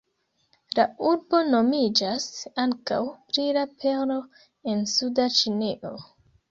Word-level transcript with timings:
La 0.77 0.85
urbo 1.09 1.41
nomiĝas 1.49 2.25
ankaŭ 2.65 2.99
"Brila 3.29 3.67
Perlo 3.85 4.21
en 4.75 4.87
Suda 4.97 5.33
Ĉinio". 5.41 5.99